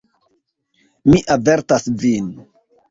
Mi 1.11 1.21
avertas 1.37 1.89
vin. 2.07 2.35